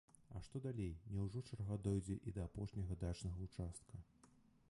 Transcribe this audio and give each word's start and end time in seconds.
А 0.37 0.39
што 0.45 0.61
далей, 0.61 0.93
няўжо 1.17 1.43
чарга 1.49 1.77
дойдзе 1.89 2.17
і 2.31 2.35
да 2.37 2.41
апошняга 2.51 2.99
дачнага 3.05 3.47
ўчастка? 3.51 4.01